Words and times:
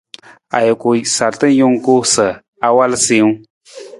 Ajuku 0.57 0.89
sarta 1.15 1.47
jungku 1.57 1.95
sa 2.13 2.25
awal 2.67 2.91
siiwung. 3.05 3.37